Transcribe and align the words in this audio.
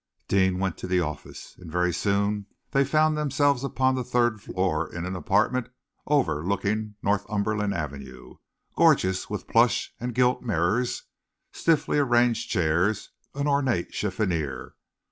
Deane 0.27 0.57
went 0.57 0.79
to 0.79 0.87
the 0.87 0.99
office, 0.99 1.55
and 1.59 1.71
very 1.71 1.93
soon 1.93 2.47
they 2.71 2.83
found 2.83 3.15
themselves 3.15 3.63
upon 3.63 3.93
the 3.93 4.03
third 4.03 4.41
floor, 4.41 4.91
in 4.91 5.05
an 5.05 5.15
apartment 5.15 5.69
overlooking 6.07 6.95
Northumberland 7.03 7.75
Avenue, 7.75 8.37
gorgeous 8.75 9.29
with 9.29 9.47
plush 9.47 9.93
and 9.99 10.15
gilt 10.15 10.41
mirrors, 10.41 11.03
stiffly 11.51 11.99
arranged 11.99 12.49
chairs, 12.49 13.11
an 13.35 13.45
ornate 13.47 13.93
chiffonnier. 13.93 14.73